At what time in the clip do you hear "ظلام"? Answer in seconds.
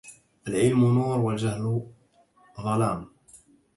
2.61-3.09